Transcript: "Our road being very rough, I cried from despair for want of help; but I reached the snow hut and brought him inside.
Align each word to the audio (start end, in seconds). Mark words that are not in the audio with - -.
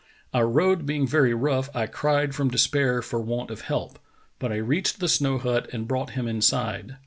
"Our 0.33 0.47
road 0.47 0.87
being 0.87 1.05
very 1.05 1.35
rough, 1.35 1.69
I 1.75 1.85
cried 1.85 2.33
from 2.33 2.49
despair 2.49 3.03
for 3.03 3.19
want 3.21 3.51
of 3.51 3.61
help; 3.61 3.99
but 4.39 4.51
I 4.51 4.55
reached 4.55 4.99
the 4.99 5.07
snow 5.07 5.37
hut 5.37 5.69
and 5.71 5.87
brought 5.87 6.13
him 6.17 6.27
inside. 6.27 6.97